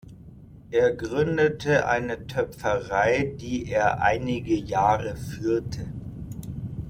[0.71, 5.85] Er gründete eine Töpferei, die er einige Jahre führte.